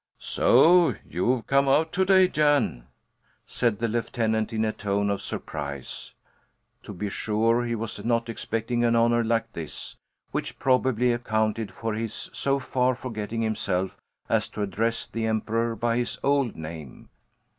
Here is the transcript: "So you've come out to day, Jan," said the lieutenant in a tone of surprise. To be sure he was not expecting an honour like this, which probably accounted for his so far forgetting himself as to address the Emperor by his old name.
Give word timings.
"So 0.17 0.95
you've 1.07 1.45
come 1.45 1.67
out 1.69 1.91
to 1.93 2.03
day, 2.05 2.27
Jan," 2.27 2.87
said 3.45 3.77
the 3.77 3.87
lieutenant 3.87 4.51
in 4.51 4.65
a 4.65 4.71
tone 4.73 5.11
of 5.11 5.21
surprise. 5.21 6.13
To 6.81 6.91
be 6.91 7.07
sure 7.07 7.63
he 7.63 7.75
was 7.75 8.03
not 8.03 8.27
expecting 8.27 8.83
an 8.83 8.95
honour 8.95 9.23
like 9.23 9.53
this, 9.53 9.97
which 10.31 10.57
probably 10.57 11.13
accounted 11.13 11.71
for 11.71 11.93
his 11.93 12.31
so 12.33 12.57
far 12.57 12.95
forgetting 12.95 13.43
himself 13.43 13.95
as 14.27 14.49
to 14.49 14.63
address 14.63 15.05
the 15.05 15.27
Emperor 15.27 15.75
by 15.75 15.97
his 15.97 16.17
old 16.23 16.55
name. 16.55 17.09